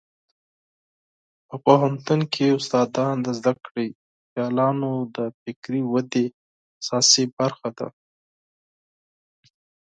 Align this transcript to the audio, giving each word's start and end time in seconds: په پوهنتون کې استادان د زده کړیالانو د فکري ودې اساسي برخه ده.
په 1.47 1.55
پوهنتون 1.65 2.19
کې 2.33 2.45
استادان 2.57 3.15
د 3.23 3.27
زده 3.39 3.51
کړیالانو 3.65 4.93
د 5.15 5.17
فکري 5.41 5.81
ودې 5.93 6.25
اساسي 6.79 7.25
برخه 7.37 7.69
ده. 7.77 7.87